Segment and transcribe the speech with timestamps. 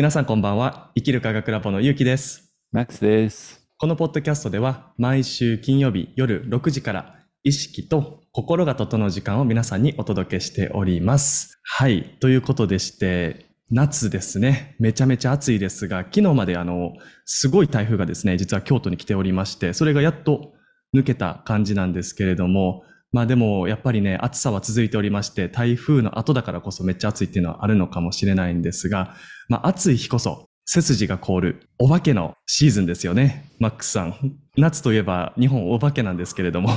[0.00, 0.90] 皆さんこんばんは。
[0.94, 2.54] 生きる科学ラボのゆうきです。
[2.72, 3.68] マックスです。
[3.76, 11.60] このポッドキャストでは毎週金曜日夜6時から意識と心が整う時間を皆さんにお届けしております。
[11.64, 12.16] はい。
[12.18, 14.74] ということでして、夏ですね。
[14.78, 16.94] めちゃめちゃ暑いですが、昨日まであの、
[17.26, 20.54] すごい台風がですね、実は京都に来ておりまして、それがやっと
[20.96, 29.14] 抜けた感じなんですけれども、まあでもやっぱりね、暑さは続いておりまして、台風の後だからこそめっちゃ暑いっていうのはあるのかもしれないんですが、
[29.48, 33.50] まあ暑い日こそ背筋が凍るお化けのシーズンですよね。
[33.58, 34.36] マックスさん。
[34.56, 36.70] 夏といえば日本お化けなんですけれども。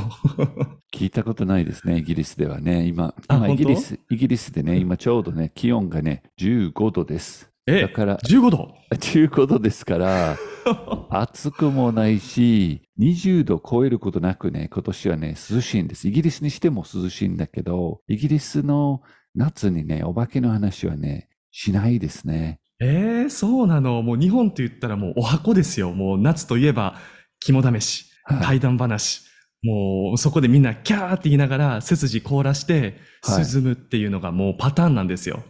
[0.92, 2.88] 聞いたことないですね、イギリスではね。
[2.88, 7.53] 今、あ今イギリ本ス、イギリスでね、今ちょうどね、気温がね、15度です。
[7.66, 8.76] えだ、から、15度？
[8.94, 10.38] 15度ですから、
[11.10, 16.08] 暑くもないし、20度超えることなくね、今年はね、涼しいんです。
[16.08, 19.02] イギリスにしても涼しいんだけど、イギリスの
[19.36, 22.60] 夏にね、お化けの話はね、しないですね。
[22.82, 24.02] えー、そうなの？
[24.02, 25.94] もう日本と言ったらもうお箱ですよ。
[25.94, 26.96] もう夏といえば
[27.40, 29.24] 肝試し、はい怪談話。
[29.64, 35.44] もうそこでみんなキャーって言いながら背筋凍らしてはい涼むっていうのがもうパターンなんですよ。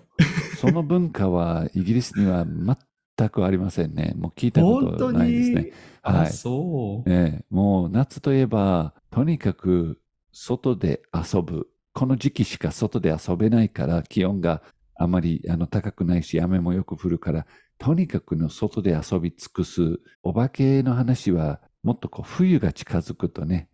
[0.63, 4.13] その文化はイギリスには全くありませんね。
[4.15, 5.71] もう聞いたことないですね。
[6.01, 7.09] あ、はいそう。
[7.09, 9.99] ええ、もう夏といえば、とにかく
[10.31, 11.67] 外で遊ぶ。
[11.91, 14.63] この時期しか外で遊べないから、気温が
[14.95, 17.45] あまりあの高くないし、雨もよく降るから、
[17.77, 19.99] とにかくの外で遊び尽くす。
[20.23, 23.67] お化けの話は、もっとこう冬が近づくとね、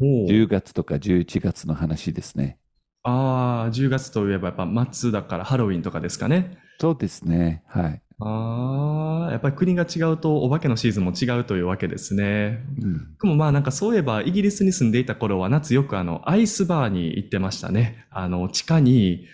[0.00, 2.59] おう10月とか11月の話ですね。
[3.02, 6.58] ああ、10月といえばやっぱ末だからハロウィンとかですかね。
[6.78, 7.62] そうですね。
[7.66, 8.02] はい。
[8.22, 12.62] ああ、やっぱり国が違うとお化けのシーズンも違うというわけですね。
[12.82, 18.06] うん、僕もまあなんかそういえばイギリスに住んでいた頃は夏よくあのアイスバーに行ってましたね。
[18.10, 19.26] あの地下に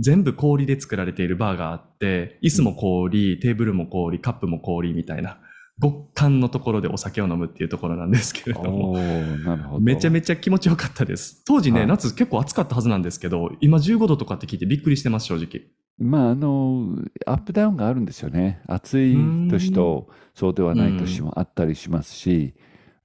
[0.00, 5.38] 全部氷で作られているバーがあって、椅子も氷、テーブルも氷、カップも氷みたいな
[5.80, 8.98] 極寒のところでお酒を飲むっていうところなんですけれども。
[8.98, 9.80] なるほど。
[9.80, 11.42] めちゃめちゃ気持ちよかったです。
[11.44, 15.66] 当時ね、はい夏結構暑かったはずなんですけど、今15度とかって聞いてびっくりしてます、正直。
[15.98, 16.96] まあ、あの、
[17.26, 18.60] アップダウンがあるんですよね。
[18.66, 19.16] 暑い
[19.50, 22.54] 年とそうではない年もあったりしますし、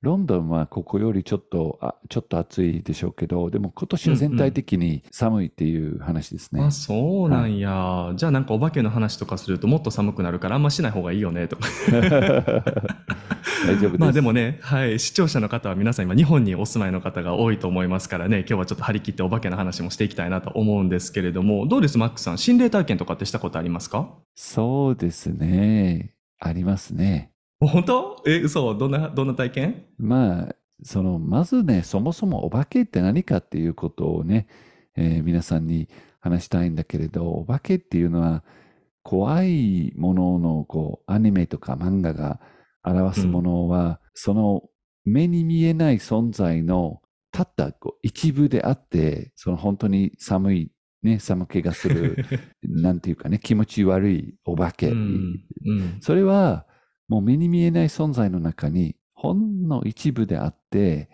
[0.08, 6.64] ロンドンはここよりちょっと、あちょっと暑いでしょうけど、でも今年は全体的に寒いっていう話ですね。
[6.64, 8.14] あ、そうなんや。
[8.16, 11.68] じゃあなんかお化けの話とかするともっと寒くなるからあんましない方がいいよね、とか。
[11.92, 13.98] 大丈夫です。
[13.98, 22.38] まあでもね、はい、視聴者の方は皆さん今日本にお住まいの方が多いと思いますからね、今日はちょっと張り切ってお化けの話もしていきたいなと思うんですけれども、どうです、マックさん？
[22.38, 24.08] 心霊体験とかってしたことありますか？
[24.36, 26.14] そうですね。
[26.40, 27.32] ありますね。
[27.60, 28.24] 本当？
[28.28, 28.76] え、嘘？
[28.76, 29.86] どんな、どんな体験？
[29.98, 34.48] まあ、その、まずね、そもそもお化けって何かっていうことをね、
[34.96, 38.44] えー皆さんに話したいんだけれど、お化けっていうのは、
[39.04, 42.40] 怖いものの、こう、アニメとか漫画が
[42.84, 44.64] 表すものは、その
[45.06, 47.02] 目に見えない存在の
[47.32, 50.72] たったこう一部であって、その本当に寒い、
[51.04, 52.26] ね、寒気がする、
[52.64, 54.90] なんていうかね、気持ち悪いお化け。
[54.90, 55.46] うん。
[55.66, 55.98] うん。
[56.02, 56.66] それは
[57.08, 61.10] もう目に見えない存在の中にほんの一部であって、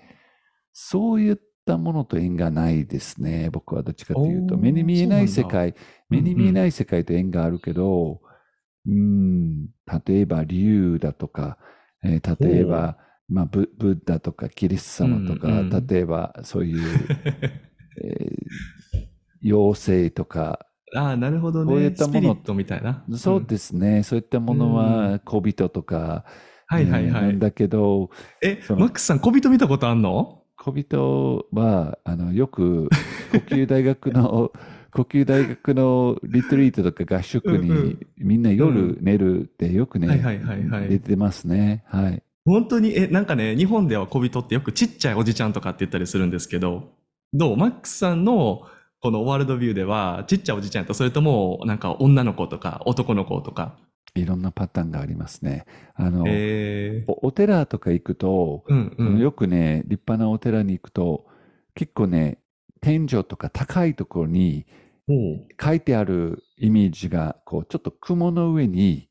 [0.74, 3.50] そういったものと縁がないですね。
[3.52, 5.76] 僕はどっちかというと、目に見えない世界、
[6.10, 8.22] 目に見えない世界と縁があるけど、
[8.86, 9.68] うん、
[10.06, 11.58] 例えば竜だとか、
[12.04, 12.98] えー例えば、
[13.30, 15.88] まあ、ブブッダとかキリスト様とか、うんうん。
[15.88, 16.82] 例えばそういう、
[18.04, 19.04] えー
[19.46, 21.90] 妖精とか、ああ、なるほどこういね。
[21.90, 23.06] ったものスピリットみたいな。
[23.18, 26.26] そうですね、そういったものうは小人とか、
[26.68, 27.12] はいはいはい。
[27.12, 28.10] えーなんだけど、
[28.42, 30.44] え、マックスさん、小人見たことあんの？
[30.56, 32.94] 小人は、あの、よく、
[33.28, 34.52] 呼吸大学の、
[34.92, 40.30] 呼吸大学のリトリートとか合宿うんうにん、みんな夜寝るってよくね、
[40.88, 41.84] 出てますね。
[41.88, 42.24] はい。
[42.46, 46.92] 本当に、え、なんかね、日本では小人ってよくちっちゃいおじちゃんとかって言ったりするんですけど、
[47.34, 47.58] どう？
[47.58, 48.68] マックスさんの
[49.04, 53.78] このワールドビューでは、ちっちゃいおじちゃんと、それとも、なんか女の子とか男の子とか。
[54.16, 55.66] いろんなパターンがありますね。
[55.94, 59.20] あの、えー、おお寺とか行くと、うんうん。
[59.20, 61.26] よくね、立派なお寺に行くと、
[61.76, 62.38] 結構ね、
[62.80, 64.66] 天井とか高いところに
[65.62, 69.10] 書いてあるイメージが、こう、ちょっと雲の上に、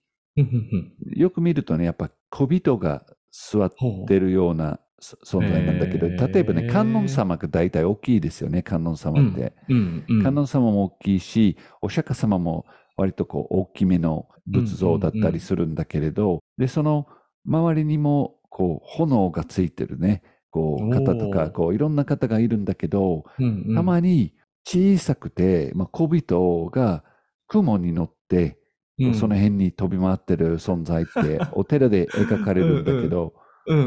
[1.14, 3.70] よく見るとね、やっぱ小人が座っ
[4.08, 9.52] てるようなそ存在なんだけど、例えばね、観音様が大体大きいですよね、観音様って。
[9.68, 10.22] うんうん。
[10.22, 12.66] 観音様も大きいし、お釈迦様も
[12.96, 17.08] 割とこう大きめの仏像だったりするんだけれど、で、その
[17.44, 23.74] 周りにもこう炎がついてるね、こう方とか、こういろんな方がいるんだけど、うんうん。
[23.74, 24.32] たまに
[24.64, 27.02] 小さくて、まあ、小人が
[27.48, 28.62] 雲に乗って
[28.98, 33.34] うんその辺に飛び回ってる存在ってお寺で描かれるんだけど、
[33.66, 33.78] うん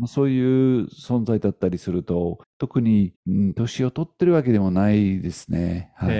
[0.00, 0.06] うん。
[0.06, 5.90] そういう存在だったりすると、特に、うん年を取ってるわけでもないですね。
[5.96, 6.10] はい。
[6.10, 6.12] へ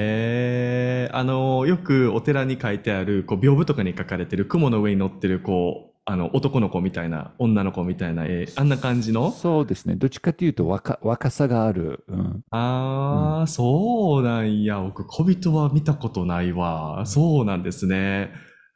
[1.08, 9.32] え、あの、よくお寺に書いてある、こう、屏風とかに書かれてる雲の上に乗ってる、こう、あの、男の子みたいな、女の子みたいな絵、あんな感じの？
[9.32, 9.96] そうですね。
[9.96, 12.04] どっちかというと若若さがある。
[12.08, 14.80] うんああ、そうなんや。
[14.80, 17.04] 僕、小人は見たことないわ。
[17.06, 18.30] そうなんですね。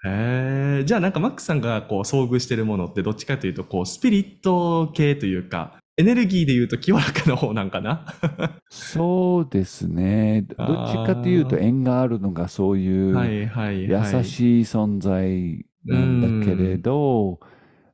[0.05, 0.85] へえ。
[0.85, 8.07] じゃあなんかマックさんがこう遭遇してるものってどっちかというとこうスピリット系というか、エネルギーで言うと清らかな方なんかな？
[8.71, 10.47] そうですね。
[10.57, 14.25] どっちかというと縁があるのがそういう優はい。
[14.25, 17.41] しい存在なんだけれど、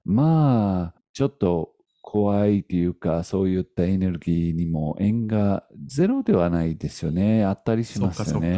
[0.05, 1.73] まあ、ちょっと
[2.03, 7.45] 怖いというか、そういったエネルギーにも縁がゼロではないですよね。
[7.45, 8.57] あったりしますよね。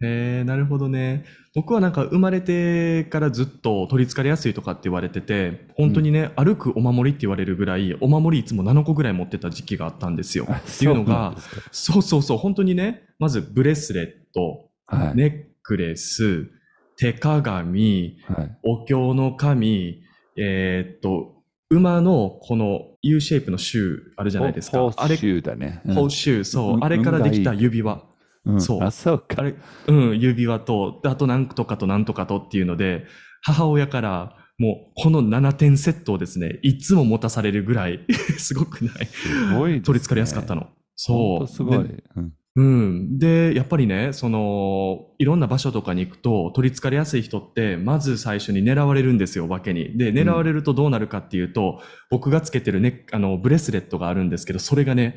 [0.00, 0.06] か。
[0.06, 1.24] へえ、なるほどね。
[1.54, 10.46] 僕はなんか生まれてからずっと取り憑かれやすいとかって言われてて、本当にね、歩くお守りって言われるぐらい、お守りいつも7個ぐらい持ってた時期があったんですよ。
[10.48, 15.16] あっていうのそうなんがで、すかそうそうそう、本当にね、まずブレスレット、はい。
[15.16, 16.48] ネックレス、
[16.96, 18.58] 手鏡、はい。
[18.62, 20.02] お経の紙、
[20.36, 24.92] えーっと、馬のこの U シェイプのシューあるじゃないですか。
[24.96, 25.80] あれス、シューだね。
[25.86, 28.09] うんホースシュー、そうう、んあれからできた指輪。
[28.46, 29.36] うんそうあ、そうか。
[29.38, 29.54] あれ、
[29.86, 33.04] うん、指輪と、であとなんとかとなんとかとっていうので、
[33.42, 38.04] 母親から、もうこの7点セットをですね、いつも持たされるぐらい、
[38.38, 39.80] すごくないすごいね。
[39.80, 40.68] 取り憑かれやすかったの。
[40.96, 41.40] そう。
[41.40, 41.84] とすごい。
[41.84, 43.18] でうんうん。
[43.18, 49.96] で、やっぱりね、その、いろんな場所とかに行くと、取り憑かれやすい人って、まず最初に狙われるんですよ、お化けに。
[49.96, 55.16] で、狙われるとどうなるかっていうと、僕がつけてるね、あの、ブレスレットがあるんですけど、それがね、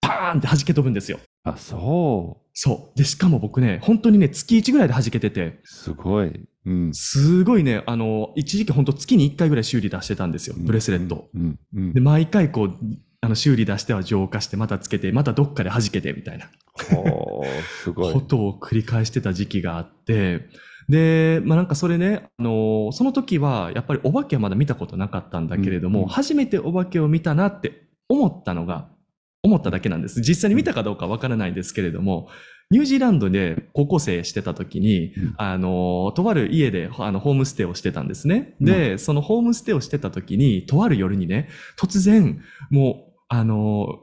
[0.00, 1.18] パーンって弾け飛ぶんですよ。
[1.44, 2.50] あ、そう。
[2.52, 2.98] そう。
[2.98, 6.48] で、しかも僕ね、本当にね、月1ぐらいで弾けてて、すごい。
[6.66, 6.94] うん。
[6.94, 11.28] すごいね、あの、一時期本当月に1回ぐらい修理出してたんですよ、ブレスレット。
[11.34, 11.58] うん。
[11.74, 11.92] うん。
[11.92, 12.76] で、毎回こう、
[13.22, 16.50] あの、修理出しては浄化して、またつけて、またどっかで弾けて、みたいな。
[16.90, 18.12] ほうすごい。
[18.14, 20.48] ことを繰り返してた時期があって、
[20.88, 28.88] で、まあなんかそれね、あのその時はやっぱりお化けはまだ見たことなかったんだけれども、うんうん初めてお化けを見たなって思ったのが、
[29.42, 30.20] 思っただけなんです。
[30.20, 32.28] 実際に見たかどうかわからないんですけれども、
[32.70, 38.54] ニュージーランドで高校生してた時に、うんあの、とある家であのホームステイをしてたんですね。
[38.60, 41.48] で、そのホームステイをしてた時に、とある夜にね、
[41.78, 42.40] 突然、
[42.70, 44.00] もう、あの、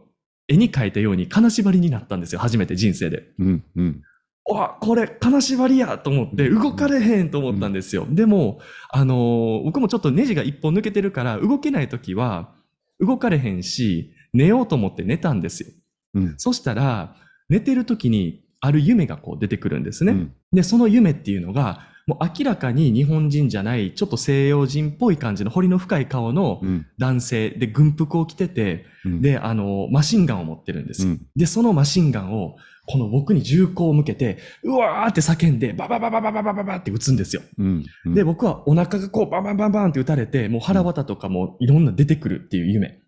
[0.50, 2.40] 絵に描いたように金縛りになったんですよ。
[2.40, 3.24] 初めて人生で。
[3.40, 3.64] うん。
[3.76, 4.04] うん。
[4.50, 8.06] わ、これ、金縛りやと思って、動かれへんと思ったんですよ。
[8.10, 8.60] でも、
[8.90, 12.54] あのー僕もちょっとネジが一本抜けてるから、動けないときは、
[13.00, 15.70] 動かれへんし、寝ようと思って寝たんですよ。
[16.16, 16.36] うん。
[16.38, 17.16] そしたら、
[17.50, 20.12] 寝てるときに、ある夢がこう出てくるんですね。
[20.14, 26.86] うんで、その夢っていうのが、もう明らかに日本人じゃない、ちょっと西洋人っぽい感じの彫りの深い顔のうん。
[26.98, 31.10] 男性で軍服を着てて、うん、で、あの、マシンガンを持ってるんですよ。
[31.10, 32.56] うんで、そのマシンガンを、
[32.90, 37.42] この僕に銃口を向けて、うわーって叫んで、バババババババババって撃つんですよ。
[37.58, 37.84] うん。
[38.06, 43.02] うんで、、僕はお腹がこう、バンバンバンバンって撃たれて、もう腹渡とかもいろんな出てくるっていう夢。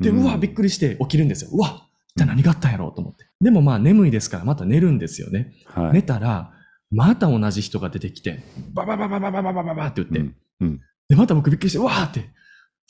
[0.00, 1.50] で、うわ、びっくりして起きるんですよ。
[1.52, 3.26] うわ、一体何があったんやろうと思って。
[3.40, 5.52] でもまあ眠いですからまた寝るんですよね。
[5.66, 5.92] はい。
[5.92, 6.52] 寝たら、
[6.90, 10.34] また同じ人が出てきて、ババババババババババって言って、うん。
[10.60, 10.80] うん。
[11.08, 12.30] で、また僕びっくりして、うわーって、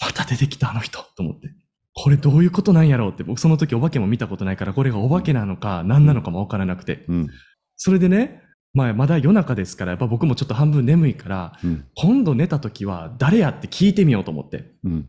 [0.01, 1.49] また出てきたあの人と思って。
[1.95, 7.05] これどういうことなんやろうって、僕その時お化けも見たことないから、これがお化けなのか何なのかもわからなくて。
[7.09, 7.31] うん。
[7.77, 8.43] それでね、
[8.75, 11.87] まあまだ夜中ですから、やっぱ僕もちょっと半分眠いから、うん。
[11.95, 15.09] 今度寝た時は誰やって聞いてみようと思って、うん。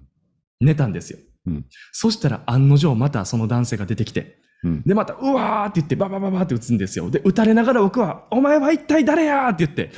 [0.61, 1.19] 寝たんですよ。
[1.47, 4.83] うんそしたら案の定またその男性が出てきて、うん。
[4.83, 7.11] でまた、うわーって言って、ババババって撃つんですよ。
[7.11, 9.91] で、撃たれながら僕は、お前は一体誰やーって言って、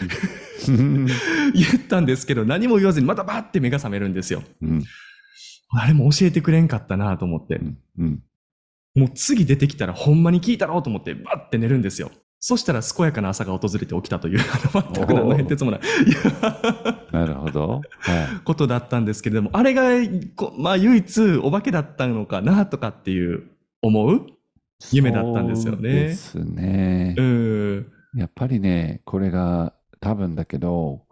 [0.67, 1.05] うん。
[1.05, 4.43] 言ったんですけど、何も言わずにまたバーって目が覚めるんですよ。
[4.61, 4.83] うん。
[5.73, 7.61] 誰も教えてくれんかったなと思って。
[7.97, 8.19] うん。
[8.95, 12.11] もう次出てきたらほんまに聞いたろうと思ってバッて寝るんですよ。
[12.41, 14.39] そしたら健やかな朝が訪れて起きたという、
[14.71, 15.81] 全く何の変哲もない
[17.11, 17.81] なるほど。
[17.99, 19.89] はことだったんですけれども、あれが、
[20.37, 23.43] こまあ唯一お化けだったのかなとかっていう
[23.81, 24.39] 思うい。
[24.93, 27.21] 夢だったんですよねですねう。
[27.21, 27.91] ん。
[28.15, 31.03] やっぱりね、これが多分だけど、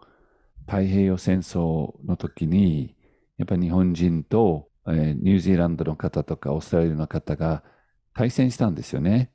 [0.66, 2.94] 太平洋戦争の時に、
[3.36, 7.62] やっぱり日本人と、えーニュージーランドの方とかオーストラリアの方が
[8.14, 9.30] 対戦したんですよね。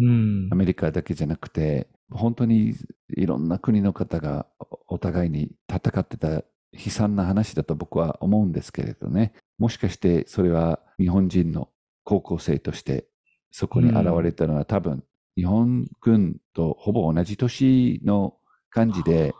[0.00, 0.56] うんア。
[0.56, 2.74] メリカだけじゃなくて、本当に
[3.16, 6.42] いろんな国の方がおお互いに戦ってた悲
[6.90, 9.32] 惨な話だと僕は思うんですけれどね。
[9.58, 11.68] もしかしてそれは日本人の
[12.04, 13.06] 高校生として
[13.50, 15.04] そこに現れたのは、多分
[15.36, 18.36] 日本軍とほぼ同じ年の
[18.70, 19.32] 感じで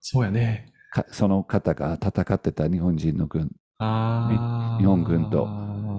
[0.00, 0.72] そうやね。
[0.90, 5.46] かその方が戦ってた日本人の軍、日本軍と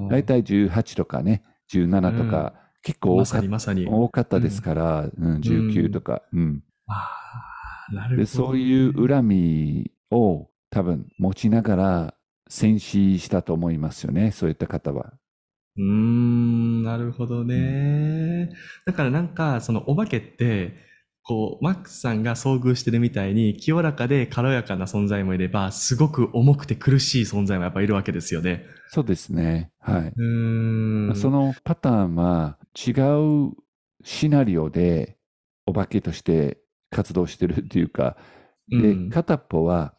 [0.10, 2.54] 大体18とかね、17とか、
[2.84, 3.88] 結構多かまさに。
[3.88, 6.94] 多かったですから、うん19とか、うんあ
[7.90, 8.26] あ、なるほど、で。
[8.26, 12.14] そういう恨みを多分持ちながら
[12.50, 15.14] 戦死したと思いますよね、そういった方は。
[15.78, 18.50] うーん、なるほどね。
[18.86, 20.76] だからなんか、そのお化けって、
[21.24, 28.66] こう、マックスさんが遭遇してるみたいに、清らかで軽やかな存在もいれば、すごく重くて苦しい存在もやっぱいるわけですよね。
[28.90, 29.72] そうですね。
[29.80, 30.14] はい。
[30.14, 31.16] うーん。
[31.16, 32.92] そのパターンは違
[33.48, 33.54] う
[34.04, 35.18] シナリオで
[35.66, 36.60] お化けとして
[36.90, 38.18] 活動してるっていうか、
[38.70, 39.10] で、うん。
[39.10, 39.94] 片っぽは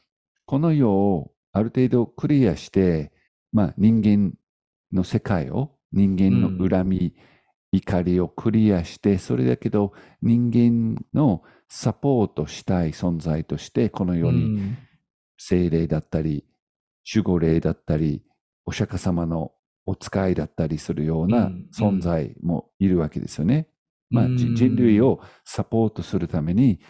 [0.47, 3.13] この世をある程度クリアして、
[3.53, 4.35] まあ人間
[4.93, 7.15] の世界を、人間の恨み、
[7.73, 14.79] 怒りをクリアして、それだけど人間のサポートしたい存在として、この世にうん。
[15.39, 16.45] 精霊だったり、
[17.13, 18.23] 守護霊だったり、
[18.65, 19.53] お釈迦様の
[19.87, 21.67] お使いだったりするよううなん。
[21.75, 23.69] 存在もいるわけですよね。
[24.11, 26.81] まあ、人類をサポートするために、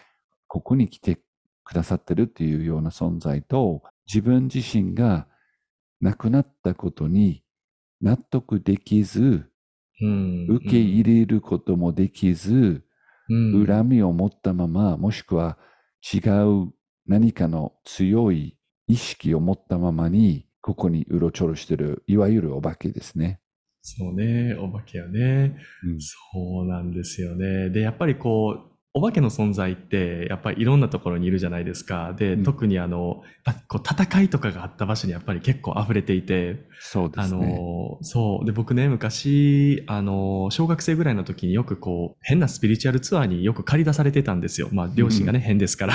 [0.49, 1.21] ここに来て
[1.65, 5.29] くださってるっていうような存在と、自分自身が
[6.01, 7.45] 亡くなったことに
[8.01, 9.49] 納得できず、
[10.01, 10.47] うん。
[10.49, 12.85] 受け入れることもできず、
[13.29, 13.67] うん。
[13.67, 15.59] 恨みを持ったまま、もしくは
[16.13, 16.19] 違
[16.67, 16.73] う
[17.07, 18.59] 何かの強い
[18.89, 23.41] 意識を持ったままに、ここにうろちょろしてる、いわゆるお化けですね。
[23.83, 25.57] そうね、お化けよね。
[25.85, 27.69] うんそうなんですよね。
[27.69, 32.13] で、やっぱりこう、お化けの存在って、やっぱりいろんなところにいるじゃないですか。
[32.13, 33.23] で、うん特にあの、
[33.69, 37.47] こう戦いとかがあった場所にやっぱり結構溢れていて、あそうですね。
[37.47, 38.45] の、そう。
[38.45, 44.69] で、僕ね、昔、あの、小学生ぐらいの時によくこう、変なスピリチュアルツアーによく借り出されてたんですよ。
[44.73, 45.95] まあ、両親がね、変ですから。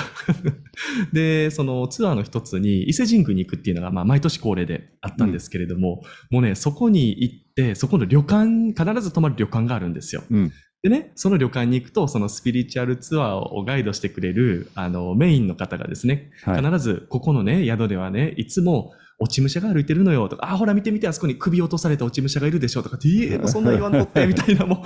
[1.13, 6.01] で、そのツアーの一つに伊勢神宮に行くっていうのが、まあ、毎年恒例であったんですけれども、
[6.31, 10.23] もうね、そこに行って、そこの旅館、必ず泊まる旅館があるんですよ。
[10.31, 10.51] うん。
[10.83, 16.63] でね、その旅館に行くと、そのスピリチュアルツアーをガイドしてくれる、あの、メインの方がですね、はい。
[16.63, 24.77] 必ず、ここのね、宿ではね、いつも、落ち武者が歩いてるのよ、とか、あ、ほら見てみて、あそこに首落とされた落ち武者がいるでしょ、とかって、いえ、 そんな言わんとって、みたいな、もう、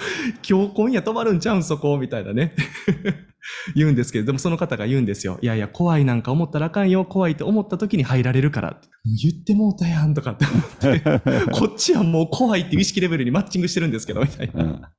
[0.47, 2.53] 今日今夜泊まるんちゃうん、そこ、みたいなね。
[3.75, 5.37] 言うんですけれども、その方が言うんですよ。
[5.41, 8.79] いやいや、怖いなんか思ったらあかんよ、怖いと思った時に入られるから。
[9.03, 14.91] 言ってもうたやん、とかって思って、 こっちはもう怖いっていう意識レベルにマッチングしてるんですけど、みたいな。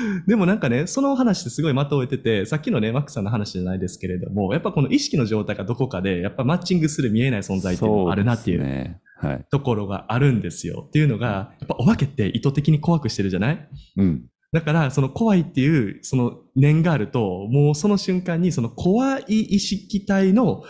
[0.00, 9.00] う んでもなんかね、その話ってすごい的を得てて、さっきのね、マックさんの話じゃないですけれども、やっぱこの意識の状態がどこかで、やっぱマッチングする見えない存在っていうのもあるなっていうね。
[9.18, 9.46] はい。
[9.50, 10.84] ところがあるんですよ。
[10.88, 13.68] っていうのが、やっぱお化けって意図的に怖くしてるじゃない？
[13.98, 14.24] うん。
[14.52, 20.64] だから、その怖いっていう、その念があると、もうその瞬間に、その怖い意識体の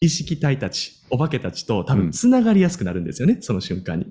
[0.00, 4.06] 意識体たち、お化けたちと多分繋がりやすくなるんですよね、その瞬間に。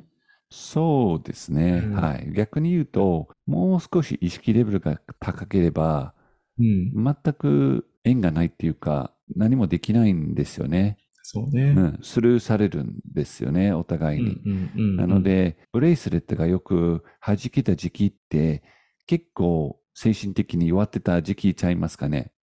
[0.51, 1.81] そうですね。
[1.86, 2.31] うんはい。
[2.34, 6.13] 逆に言うと、もう少し意識レベルが高ければ、
[6.60, 6.91] うん。
[6.93, 10.98] 全く縁がないっていうか、何もできないんですよね。
[11.24, 11.74] そうね。
[11.75, 12.00] うん。
[12.01, 14.31] スルーされるんですよね、お互いに。
[14.46, 18.62] うんうんうんうんなの、で、ブレイスレットがよく弾けた時期って、
[19.08, 22.34] 結構精神的に弱ってた時期ちゃいますかね。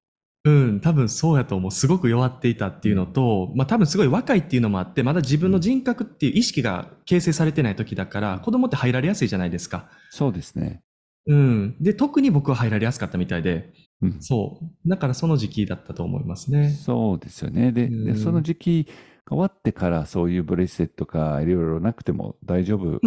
[0.48, 1.70] うん、多分そうやと思う。
[1.70, 9.88] すごく弱っていたっていうのと、まあ多分すごい若いっていうのもあって、まだ自分の人格っていう意識が形成されてない時だから、子供って入られやすいじゃないですか。
[10.10, 10.82] そうですね。
[11.26, 11.76] うん。
[11.80, 14.88] で、特に僕は入られやすかったみたいで、うんそう。
[14.88, 16.70] だからその時期だったと思いますね。
[16.70, 17.72] そうですよね。
[17.72, 18.86] で、うんでその時期
[19.26, 23.00] が終わってからそういうブレスレットかいろいろなくても大丈夫。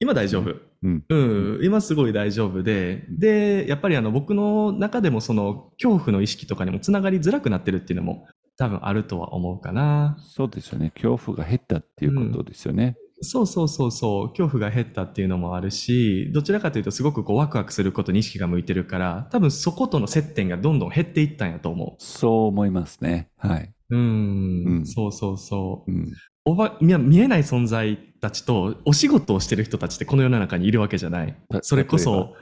[0.00, 0.06] うん。
[0.06, 0.54] 今大丈夫？
[0.82, 1.04] うん。
[1.08, 8.26] うん、今すごい大丈夫で、で、やっぱりあの僕の中でもその恐怖の意識とかにもつながりづらくなってるっていうのも
[8.56, 10.16] 多分あるとは思うかな。
[10.20, 10.90] そうですよね。
[10.94, 12.96] 恐怖が減ったっていうことですよね。
[13.22, 23.28] そうそうそうそう、恐怖が減ったっていうのもあるし、どちらかというとすごくこうワクワクすることに意識が向いてるから、多分そことの接点がどんどん減っていったんやと思そう思いますね。
[23.36, 23.70] はい。
[23.90, 23.96] う。
[23.96, 25.92] うん、うんそうそうそう。
[25.92, 26.08] うん。
[26.46, 31.36] おば、見見えない存在たちとお仕事をしてる人たちってこの世の中にいるわけじゃない。
[31.48, 32.34] たそれこそ、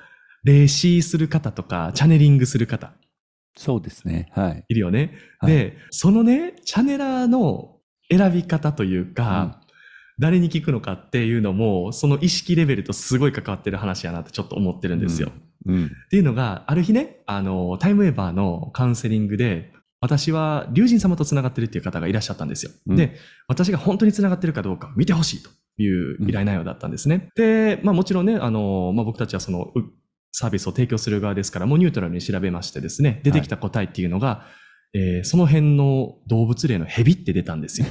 [0.45, 2.93] 霊視する方とか、チャネリングする方、
[3.59, 4.29] そうですね。
[4.33, 4.65] はい。
[4.69, 5.15] いるよね。
[5.41, 7.77] はいで、そのね、チャネラーの
[8.11, 9.61] 選び方というか、
[10.21, 15.33] 誰に聞くのかっていうのも、その意識レベルとすごい関わってる話やなってちょっと思ってるんですよ。
[15.67, 15.85] うん。
[15.87, 22.71] っていうのが、ある日ね、あの、タイムウェーバーのカウンセリングで、私は竜神様と繋がってるっていう方がいらっしゃったんですよ。
[22.87, 23.17] うんで、
[23.49, 27.31] 私が本当に繋がってるかどうか見てほしいという依頼内容だったんですね。
[27.35, 29.85] で、まあもちろんね、あの、まあ僕たちはその、う
[30.33, 34.47] サービスを提供する側ですから、もうニュートラルに調べましてですね、出てきた答えっていうのが、
[34.95, 37.87] えーその辺の動物霊の蛇って出たんですよ。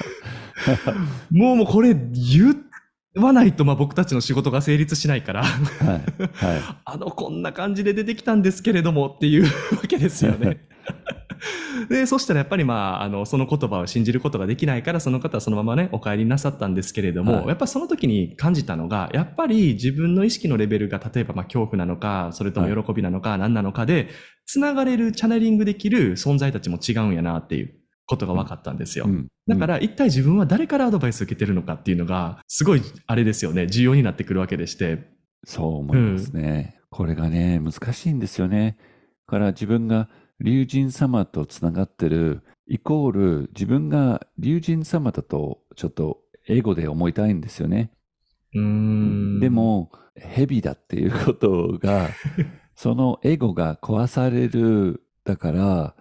[1.30, 2.56] もうもうこれ言
[3.16, 5.58] わないとまあ僕たちの仕事が成立しないから、はい。
[6.32, 9.50] は あの、こんな感じで出てきたんですけれどもっていうわ
[9.88, 10.66] けですよね。
[11.88, 24.08] で、そしたらやっぱりまあ、あの、その言葉を信じることができないから、その方はそのままね、お帰りなさったんですけれども、はいやっぱりその時に感じたのが、やっぱり自分の意識のレベルが、例えばまあ恐怖なのか、それとも喜びなのか、何なのかで、
[24.46, 27.74] つながれる、チャネリングできる存在たちも違うんやなっていう
[28.06, 29.06] ことが分かったんですよ。
[29.06, 29.08] い。
[29.08, 35.08] うんだから一体自分は誰からアドバイスを受けてるのかっていうのが、すごい、あれですよね、重要になってくるわけでして。
[35.44, 36.78] そう思いますね。
[36.90, 38.76] これがね、難しいんですよね。
[39.26, 40.08] だから自分が
[40.40, 47.90] 龍神様とつながってる、イコール自分が龍神様だとちょっと英語で思いたいんですよね。
[48.54, 49.40] うーん。
[49.40, 52.08] で、も、蛇だっていうことが、
[52.74, 55.94] そのエゴが壊される、だから、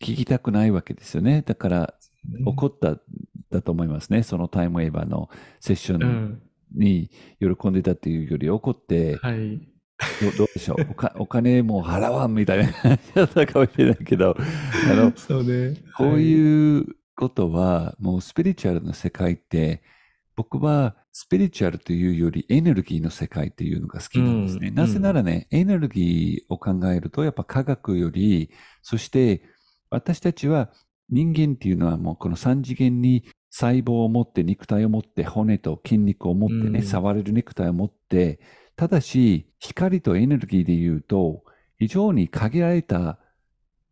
[0.00, 1.42] 聞きたくないわけですよね。
[1.44, 1.94] だから、
[2.46, 3.00] 怒った、
[3.50, 4.22] だと思いますね。
[4.22, 5.28] そのタイムウェーバーの
[5.60, 6.42] セッションうん。
[6.74, 9.71] に喜んでたっていうより怒って、はい。
[10.20, 10.86] どどうでしょう？
[10.90, 14.36] おかお金もう払わんみたいな感じだったかもしれないけど、
[14.90, 15.76] あの、そうね。
[15.96, 16.20] こうう。
[16.20, 19.82] いうことは、もうスピリチュアルの世界って、
[20.34, 24.68] 僕はスピリチュアルというよりエネルギーの世界っていうのが好きなんですね。
[24.68, 28.50] うんなぜならね、エネルギーを考えると、やっぱ科学より、
[28.82, 29.42] そして
[29.90, 30.70] 私たちは
[31.10, 38.40] 人間っていうのはもうこの三次元に細胞を持って肉体を持って骨と筋肉を持ってね、うん触れる肉体を持って、
[38.76, 41.44] ただし光とエネルギーで言うと、
[41.78, 43.18] 非常に限られた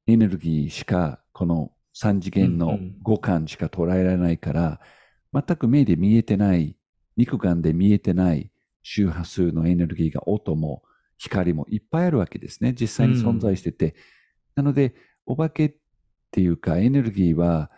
[0.07, 4.81] エネルギーしか、この三次元の五感しか捉えられないから、
[5.33, 6.77] 全く目で見えてない、
[7.17, 8.51] 肉眼で見えてない
[8.83, 10.83] 周波数のエネルギーが音も
[11.19, 12.73] 光もいっぱいあるわけですね。
[12.73, 13.95] 実際に存在してて。
[14.55, 14.95] なので、
[15.27, 15.75] お化けっ
[16.31, 17.71] ていうかエネルギーは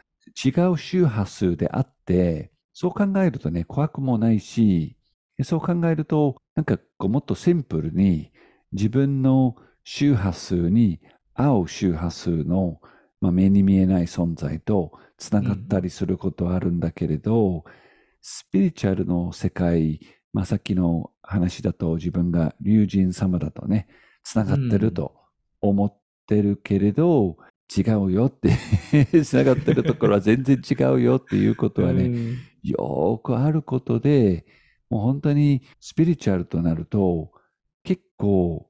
[0.44, 4.96] 違う周波数であって、そう考えるとね、怖くもないし、
[5.44, 8.32] そう考えると、なんかこうもっとシンプルに
[8.72, 11.00] 自分の周波数に
[11.34, 12.80] 合う周波数の、
[13.20, 17.64] まあ、目に見えない存在とつながったりすることはあるんだけれど、
[18.20, 20.00] スピリチュアルの世界、
[20.32, 23.88] まあ、さっきの話だと自分が龍神様だとね、
[24.22, 25.14] つながってると
[25.60, 27.36] 思ってるけれど、
[27.74, 28.52] 違うよって、
[29.24, 32.36] つながってるところは全然違うよっていうことはね、うん。
[32.62, 34.44] よーくあることで、
[34.92, 37.32] もう本当にスピリチュアルとなると、
[37.82, 38.68] 結構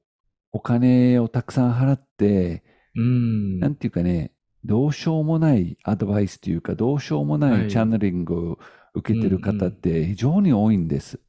[0.53, 2.63] お金をたくさん払って、
[2.95, 3.59] うん。
[3.59, 4.31] なんていうかね、
[4.63, 8.59] どうしようもないアドバイスというか、どうしようもなはいいチャネリングを
[8.93, 11.19] 受けてる方って非常に多いんです。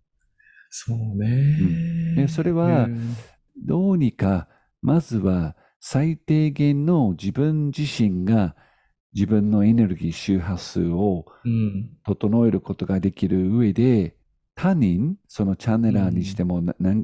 [0.71, 1.57] そうね。
[1.61, 3.17] うんでそれはうん
[3.67, 4.47] どうにか、
[4.81, 8.55] まずは最低限の自分自身が
[9.13, 11.91] 自分のエネルギー周波数をうん。
[12.05, 14.17] 整えることができる上で、
[14.55, 16.63] 他人、そのチャネラーにしても、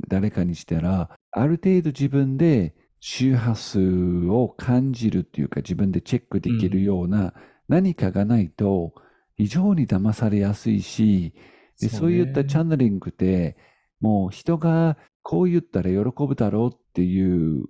[0.09, 3.81] 誰かにしたら、ある程度自分で周波数
[4.27, 7.35] を感じるっていうか、自分でチェックできるような
[7.69, 8.95] 何かがないと、
[9.37, 11.35] 非常に騙されやすいし、
[11.81, 13.57] でそういったチャンネリングって、
[14.01, 17.65] もう人がこう言ったら喜ぶだろうっていう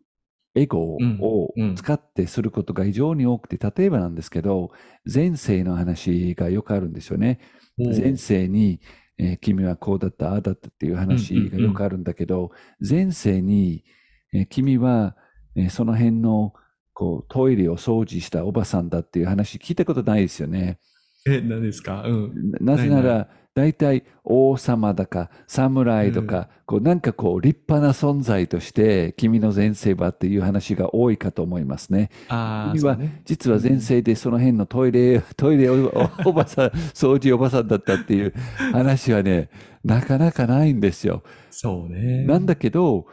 [0.56, 4.72] エゴを使ってすることが非常に多くて、例えばなんですけど、
[5.12, 7.38] 前世の話がよくあるんですよね。
[7.78, 8.80] 前世に、
[9.20, 13.84] えー君はこうだった、ああだったっていう話がよくあるんだけど、前世に、
[14.32, 15.16] えー君は、
[15.56, 16.54] えーその辺の
[16.92, 20.78] こうトイレを掃除したおばさんだっていう話聞いたことないですよね。
[21.26, 22.02] え、何ですか？
[22.06, 22.50] うん。
[22.60, 32.10] ななぜなら、大体王様だか侍とか、こうなんかこう立派な存在として君の前世はっていう話が多いかと思いますね。
[32.28, 38.32] ああ、君は実は前世でその辺のトイレ、 トイレおばさん、掃除おばさんだったっていう
[38.72, 39.50] 話はね、
[39.84, 41.22] なかなかないんですよ。
[41.50, 42.24] そうね。
[42.24, 43.06] なんだけど、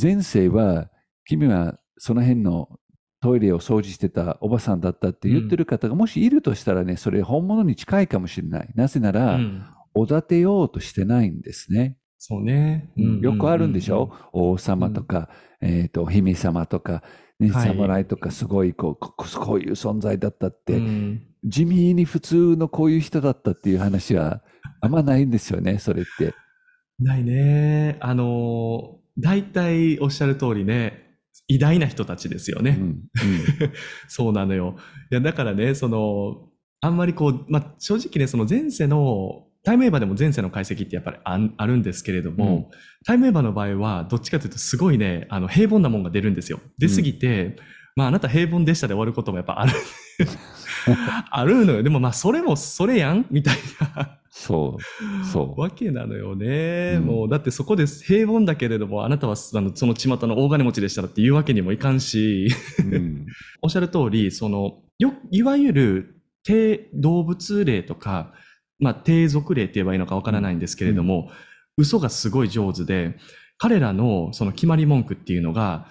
[0.00, 0.88] 前世は
[1.26, 2.77] 君はその辺の
[3.20, 8.68] トイレを掃除してたおばさんだったって言ってる方がもしいるとしたらね、それ本物に近いかもしれない。
[8.74, 9.66] なぜなうら、ん。
[9.94, 11.96] おだてようとしてないんですね。
[12.18, 12.90] そうね。
[12.96, 15.28] うんよくあるんでしょ、王様とか、
[15.60, 17.02] えっ、と、姫様とか、
[17.40, 24.42] ね、はい侍とかすごいこう、ここういう存在だったって、うん地味に普通のこういう人だったっていう話は
[24.80, 26.34] あんまないんですよね、それって。
[26.98, 27.96] ないね。
[28.00, 31.07] あのー、大体おっしゃる通りね、
[31.46, 32.76] 偉大な人たちですよね。
[32.78, 33.02] うんうん
[34.08, 34.76] そうなのよ。
[35.10, 36.48] いや、だからね、その、
[36.80, 42.70] あんまりこう、まあ、正直ね、その前世の、タイムエヴァでも前世の解析ってやっぱりあるんですけれども、
[43.04, 46.60] タイムエヴァの場合は、どっちかというとすごいね、あの、平凡なもんが出るんですよ。
[46.78, 47.56] 出すぎて、
[47.96, 49.72] まああなた平凡でしたで終わることもやっぱある。
[51.30, 51.82] あるのよ。
[51.82, 53.26] でもまあそれもそれやん？
[53.30, 53.56] みたい
[53.96, 54.18] な。
[54.30, 55.60] そう、そう。
[55.60, 56.94] わけなのよね。
[56.96, 57.04] うん。
[57.04, 63.26] もうだってそこで平凡だけれども、あなたはあのその巷の大金持ちでしたらっていうわけにもいかんし、うん、
[63.62, 68.32] おっしゃる通り、その、よ、いわゆる低動物霊とか、
[68.78, 71.30] まあ低俗霊って言えばいいのかわからないんですけれども、
[71.76, 73.16] 嘘がすごい上手で、
[73.56, 75.88] 彼らのその決まり文句っていうのが、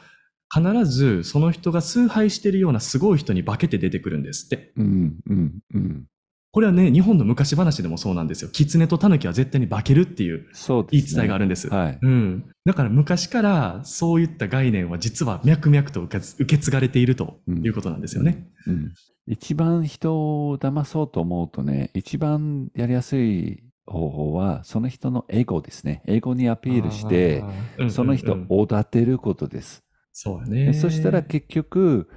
[0.53, 4.71] 必ずその人が崇拝しているようなすごい人に化けて出てくるんですって。
[4.77, 6.05] うん、うん、うん。
[6.51, 8.49] これはね、日本の昔話でもそうなんですよ。
[8.51, 11.03] 狐と狸は絶対に化けるっていう言い。
[11.03, 11.67] 伝えがあるんです。
[11.67, 11.99] はい。
[12.01, 12.45] うん。
[12.65, 18.47] だから昔からそういった概念は実は脈々と受け継がれているということなんですよね。
[18.65, 18.93] うん、
[19.27, 26.01] 一番人を騙そうと思うとね、一番やりやすい方法は、その人のエゴですね。
[26.07, 27.43] エゴにアピールして、
[27.89, 29.83] その人うんうんうんを立てることです。
[30.19, 30.73] そうやね。
[30.73, 32.09] そしたら結局、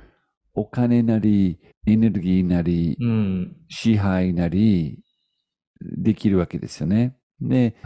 [0.54, 3.56] お金なり、エネルギーなり、うん。
[3.68, 5.00] 支配なり、
[5.82, 7.18] できるわけですよね。
[7.42, 7.76] で、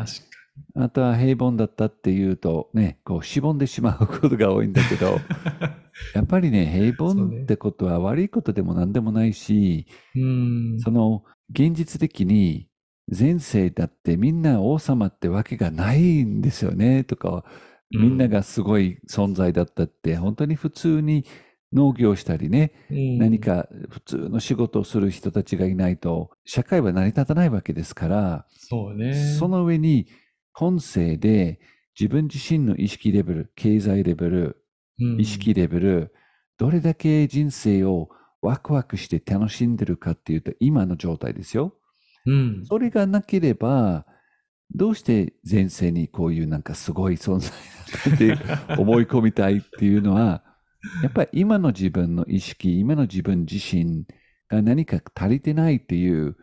[0.76, 5.18] あとは平凡だったっていうと、ね、こう、しぼんでしまうことが多いんだけど、
[6.14, 10.22] やっぱりね、平凡ってことは悪いことでも何でもないし、に。
[10.22, 10.26] う
[10.76, 10.78] ん。
[10.78, 12.68] その、現実的に、
[13.08, 17.44] 前世だってみんな王様ってわけがないんですよね、とか、
[17.98, 21.24] みんながすごい存在だったって、本当に普通に
[21.72, 29.14] 農業したりね、うん何、か普通の仕事をする人たちがいないと、社会は成り立たないわけですから、そうね。
[29.38, 30.06] その上に、
[30.52, 31.58] 本性で
[31.98, 34.56] 自分自身の意識レベル、経済レベル、
[35.00, 36.14] うん意識レベル、
[36.56, 41.74] どれだけ人生をワクワクして楽しんでるかっていうと、今の状態ですよ。
[42.26, 42.64] うん。
[42.66, 44.06] それがなければ、
[44.74, 50.42] どうして前世にこういうなんかすごい存在だって思い込みたいっていうのは、
[51.02, 54.04] やっぱり今の自分の意識、今の自分自身
[54.48, 56.36] が何か足りてないっていう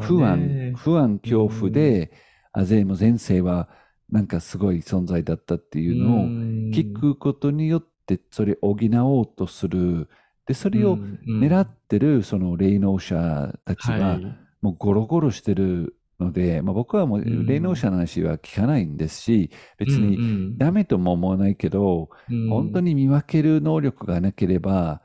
[0.00, 2.12] 不安、不安、恐怖で、
[2.52, 3.68] あぜも前世は
[4.10, 6.24] なんかすごい存在だったっていうのを
[6.72, 8.78] 聞くことによってそれを補
[9.18, 10.08] おうとする。
[10.46, 14.20] で、それを狙ってるその霊能者たちは、
[14.62, 22.10] もうゴロゴロしてるので、まあ、僕はもううん霊能者の話は聞かないんですし、別ににダメとも思わないけど、
[22.48, 25.02] 本当に見分ける能力がなければ、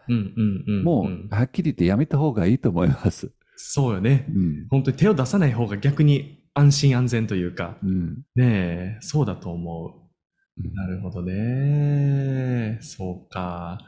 [0.83, 3.31] もうはっきり言ってやめた方がいいと思います。
[3.55, 4.25] そうよね。
[4.29, 4.67] うん。
[4.69, 8.23] 本当に手を出さない方が逆に安心安全というか、うん。
[8.35, 9.95] ねえ、そうだと思う。
[9.95, 10.01] うん
[10.73, 12.77] なるほどね。
[12.81, 13.79] そうか。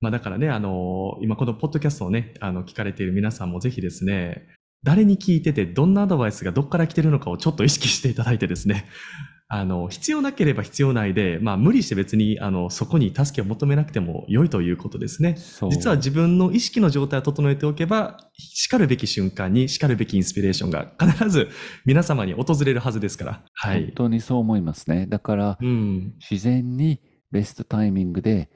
[0.00, 4.46] まあだからね、あの、今このポッドキャストをね、あの、聞かれている皆さんもぜひですね、
[4.84, 8.86] 誰に聞いててどんなアドバイスがどっから来てるのかをちょっと意識していただいてですね、
[9.50, 15.36] あの、必要なければ必要ないで、まあ無理して別に、あの、そこに助けを求めなくても良いということですね。
[15.70, 21.48] 実は自分の意識の状態を整えておけば、叱るべき瞬間に叱るべきインスピレーションが必ず
[21.86, 23.44] 皆様に訪れるはずですから。
[23.54, 23.92] は本い。
[23.94, 25.06] 当にそう思いますね。
[25.06, 26.12] だから、うん。
[26.30, 27.00] 自然に
[27.32, 28.50] ベストタイミングで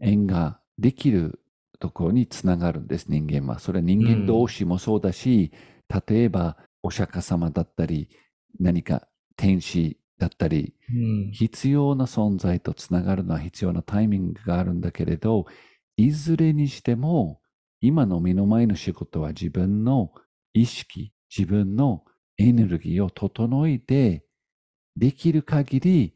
[0.00, 1.40] 縁ができる
[1.78, 3.58] ところにつながるんです、人間は。
[3.58, 5.52] それは人間同士もそうだし、
[6.08, 8.08] 例えばお釈迦様だったり、
[8.60, 11.30] 何か天使だったり、うん。
[11.32, 15.46] 必要な存在とつながるのは必要なタイミングがあるんだけれど、
[15.96, 17.40] いずれにしても、
[17.80, 20.12] 今の目の前の仕事は自分の
[20.52, 22.04] 意識、自分の
[22.36, 24.24] エネルギーを整えて、
[24.96, 26.14] できる限り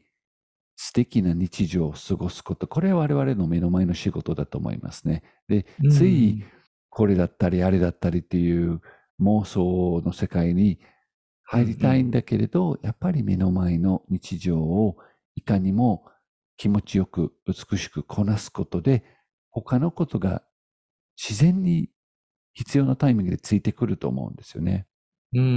[0.75, 2.67] 素敵な日常を過ごすこと。
[2.67, 5.23] これは我々の目の前の仕事だと思いますね。
[5.47, 6.43] で、つい
[6.89, 8.81] これだったりあれだったりっていう
[9.19, 10.79] 妄想の世界に
[11.43, 14.97] 入りたいんだけれど、やっぱり目の前の日常を
[15.35, 16.05] いかにも
[16.57, 19.03] 気持ちよく美しくこなすことで、
[19.51, 20.43] 他のことが
[21.17, 21.89] 自然に
[22.53, 24.87] 必要なタイミングでついてくると思うんですよね。
[25.33, 25.51] うん、うん、う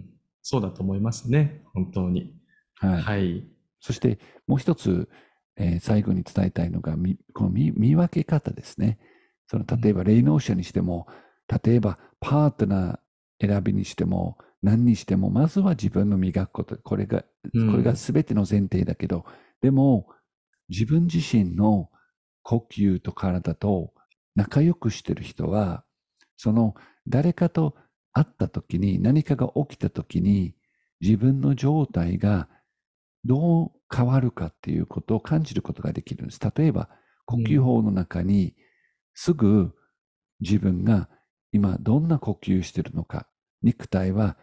[0.00, 0.04] ん。
[0.42, 1.62] そうだと思いますね。
[1.72, 2.34] 本当に。
[2.76, 3.02] はい。
[3.02, 3.53] はい。
[3.84, 5.10] そしてもう一つ、
[5.56, 8.98] えー最後に伝えたいのが、みこの見見分け方ですね。
[9.46, 11.06] その例えば霊能者にしても、
[11.64, 16.78] 例えばパートナー選びにしても、何にしても、まずは自分の磨くこと。
[16.78, 19.26] これが、うんこれが全ての前提だけど、
[19.60, 20.08] でも、
[20.70, 21.90] 自分自身の
[22.42, 23.92] 呼吸と体と
[24.34, 25.84] 仲良くしてる人は、
[26.38, 26.74] その
[27.06, 27.76] 誰かと
[28.14, 30.54] 会った時に、何かが起きた時に、
[31.02, 32.48] 自分の状態が
[33.24, 36.40] どう変わるかっていうことを感じることができるんです。
[36.56, 36.88] 例えば、
[37.26, 38.54] 呼吸法の中に、
[39.14, 39.72] すぐ
[40.40, 41.08] 自分が
[41.52, 43.28] 今どんな呼吸してるのか、
[43.62, 44.36] 肉体は、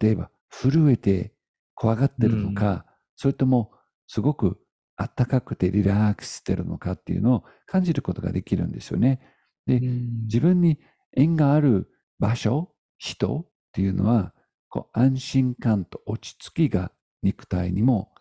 [0.00, 1.34] 例えば震えて
[1.74, 3.72] 怖がってるのか、それとも
[4.06, 4.58] すごく
[4.96, 9.20] あったかくてリラックスしてるのかっていうのを感じることができるんですよね。
[9.66, 10.78] で、自分に
[11.14, 14.34] 縁がある場所、人っていうのは、
[14.70, 18.12] こう安心感と落ち着きが肉体にも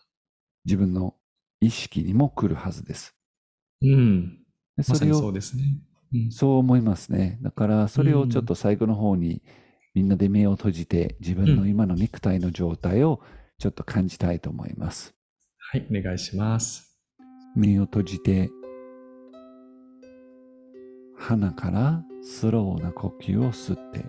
[0.67, 1.15] 自分の
[1.61, 3.15] 意識にも来るはずです。
[3.81, 4.39] うん。
[4.81, 5.63] それを、そうですね、
[6.13, 7.39] うん、そう思いますね。
[7.41, 9.41] だからそれをちょっと最後の方に
[9.95, 13.21] みんなで目を閉じて自分の今の肉体の状態を
[13.57, 15.15] ちょっと感じたいと思います。
[15.57, 16.99] はい、お願いします。
[17.55, 18.51] 目を閉じて
[21.17, 24.05] 鼻からスローな呼吸を吸って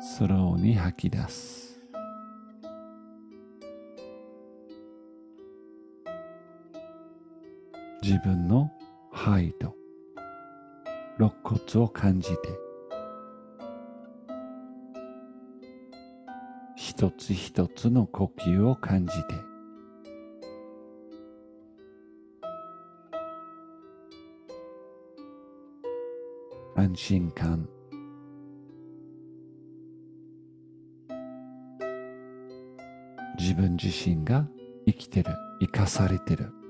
[0.00, 1.65] スローに吐き出す
[8.06, 8.70] 自分の
[9.10, 9.74] 肺と
[11.18, 12.36] 肋骨を感じて
[16.76, 19.34] 一つ一つの呼吸を感じて
[26.76, 27.68] 安心感
[33.36, 34.46] 自分自身が
[34.86, 36.65] 生きてる生かされてる。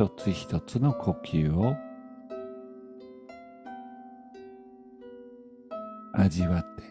[0.00, 1.76] 一つ一つの呼吸を
[6.14, 6.82] 味わって。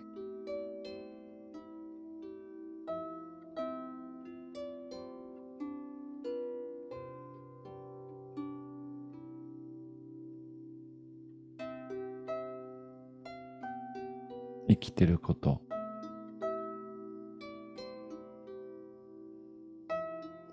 [14.67, 15.63] 生きてること。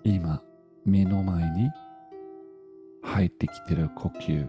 [0.03, 0.41] 今
[0.85, 1.69] 目の前に
[3.17, 4.47] 入ってきてる呼吸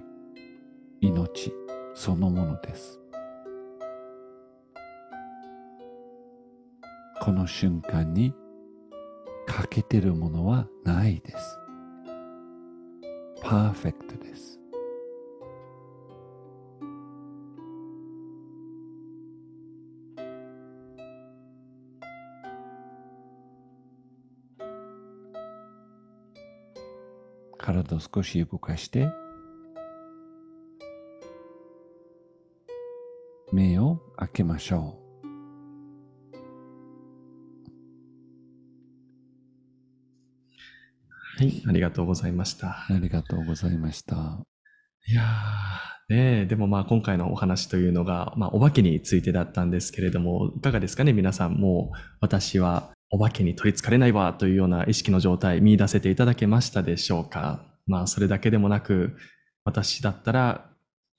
[1.00, 1.52] 命
[1.94, 3.00] そのものです。
[7.22, 8.34] この瞬間に
[9.46, 11.58] 欠けてるものはないです。
[13.40, 14.57] パーフェクトです。
[27.88, 29.08] 体を少し動かして
[33.50, 35.08] 目を開けましょう。
[41.38, 42.68] はい、ありがとうございました。
[42.68, 44.44] ありがとうございました。
[45.06, 51.54] いやー、ねでもまあ今回のお話というのが、まあお化けについてだったんですけれども、いかがですかね皆さん。
[51.54, 57.67] もう私はお化けに取り憑かれないわというような意識の状態見出せていただけましたでしょうか？
[57.88, 59.16] まあそれだけでもなく
[59.64, 60.70] 私だったら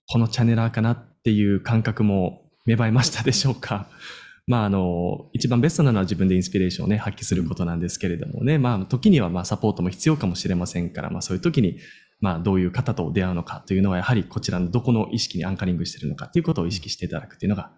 [0.07, 3.87] このチャネラーかなっていう感覚も芽生えましたでしょうか。
[4.47, 8.57] まああの一番ベストなのは自分でインスピレーションをね発揮することなんですけれどもね。
[8.57, 11.77] まあ時にはまあサポートも必要かもしれませんからまあそういう時に
[12.19, 17.71] まあどういう方と出会うのかというのはやはりこちらのどこの意識にアンカリングしてるのかということを意識していただくというのが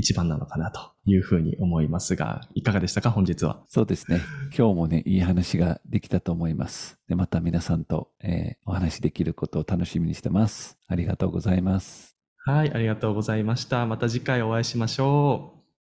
[0.00, 3.62] 一番なのかなというふうに思いますが、いかがでしたか、本日は？
[3.68, 4.20] そうですね。
[4.56, 6.98] 今日もね、いい話ができたと思います。
[7.08, 10.78] でまた皆さんと、えー、お話できることを楽しみにしてます。
[10.88, 12.16] ありがとうございます。
[12.44, 13.86] はい、ありがとうございました。
[13.86, 15.59] また次回お会いしましょう。